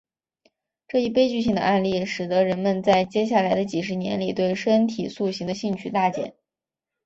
[0.87, 6.33] 这一悲剧性的案例使得人们在接下来的几十年里对身体塑形的兴趣大减。